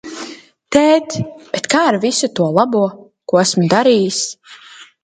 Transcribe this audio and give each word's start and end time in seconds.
Tēt, 0.75 1.17
bet 1.53 1.69
kā 1.75 1.83
ar 1.91 1.99
visu 2.09 2.31
to 2.41 2.49
labo, 2.59 2.85
ko 3.35 3.45
esmu 3.45 3.71
darījis? 3.77 4.27